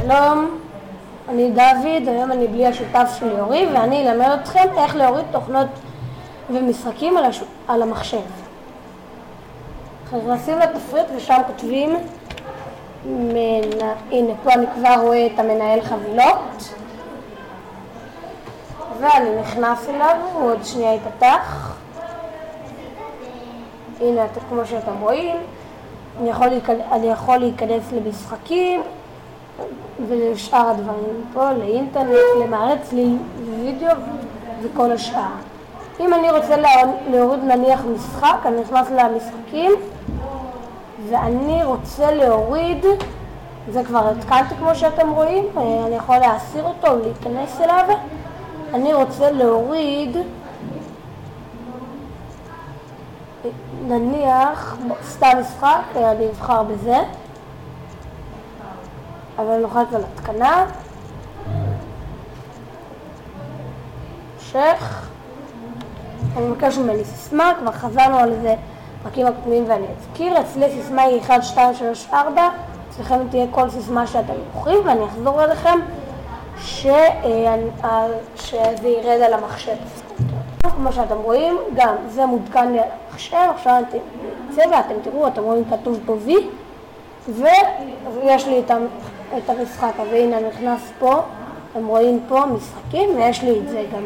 [0.00, 0.58] שלום,
[1.28, 5.66] אני דוד, היום אני בלי השותף שלי אורי ואני אלמד אתכם איך להוריד תוכנות
[6.50, 7.42] ומשחקים על, הש...
[7.68, 8.20] על המחשב.
[10.12, 11.96] נכנסים לתפריט ושם כותבים,
[13.06, 13.78] מנ...
[14.10, 16.74] הנה פה אני כבר רואה את המנהל חבילות
[19.00, 21.76] ואני נכנס אליו, הוא עוד שנייה ייפתח.
[24.00, 25.36] הנה כמו שאתם רואים,
[26.20, 28.82] אני יכול, להיכנס, אני יכול להיכנס למשחקים
[30.08, 33.96] ולשאר הדברים פה, לאינטרנט, למערץ, לוידאו
[34.62, 35.28] וכל השאר.
[36.00, 36.56] אם אני רוצה
[37.06, 39.72] להוריד נניח משחק, אני נכנס למשחקים
[41.08, 42.86] ואני רוצה להוריד,
[43.68, 47.84] זה כבר התקנתי כמו שאתם רואים, אני יכול להסיר אותו ולהיכנס אליו,
[48.74, 50.16] אני רוצה להוריד
[53.86, 56.96] נניח סתם משחק, אני אבחר בזה
[59.38, 60.66] אבל לוחץ על התקנה,
[64.54, 65.08] המשך,
[66.36, 68.54] אני מבקש ממני סיסמה, כבר חזרנו על זה
[69.02, 72.48] פרקים הקודמים ואני אזכיר, אצלי סיסמה היא 1, 2, 3, 4,
[72.90, 75.78] אצלכם תהיה כל סיסמה שאתם בוחרים ואני אחזור אליכם
[76.58, 76.86] ש...
[78.36, 79.76] שזה ירד על המחשב.
[80.76, 83.98] כמו שאתם רואים, גם זה מותקן לי על המחשב, עכשיו אתם
[84.50, 86.30] צבע, אתם תראו, אתם רואים כתוב פה V
[87.28, 88.62] ויש לי
[89.36, 91.22] את המשחק, והנה נכנס פה,
[91.72, 94.02] אתם רואים פה משחקים ויש לי את זה גם.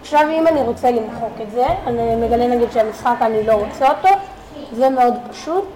[0.00, 4.08] עכשיו אם אני רוצה למחוק את זה, אני מגלה נגיד שהמשחק אני לא רוצה אותו,
[4.72, 5.68] זה מאוד פשוט,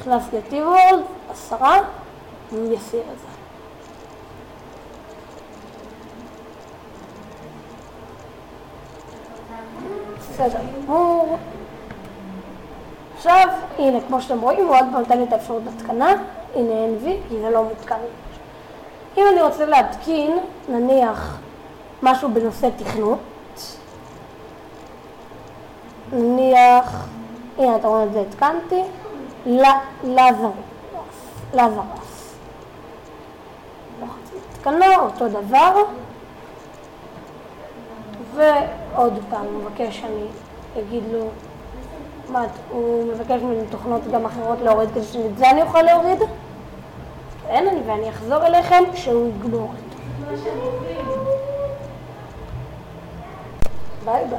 [0.00, 1.78] נכנס לטיבורד, עשרה,
[2.52, 3.26] אני אסיר את זה.
[10.30, 10.58] בסדר.
[13.26, 16.14] עכשיו, הנה, כמו שאתם רואים, הוא עוד פעם נותן לי את האפשרות התקנה.
[16.54, 17.96] הנה וי, כי זה לא מותקן.
[19.16, 20.38] אם אני רוצה להתקין,
[20.68, 21.38] נניח,
[22.02, 23.18] משהו בנושא תכנות,
[26.12, 27.06] נניח,
[27.58, 28.82] הנה אתה רואה את זה התקנתי,
[31.52, 32.36] לזרוס.
[34.52, 35.82] התקנה, אותו דבר,
[38.34, 40.26] ועוד פעם, מבקש שאני
[40.78, 41.28] אגיד לו
[42.32, 46.18] מה, הוא מבקש ממני תוכנות גם אחרות להוריד כדי שאת זה אני אוכל להוריד?
[47.48, 49.72] אין אני ואני אחזור אליכם כשהוא יגמור.
[54.04, 54.38] ביי ביי.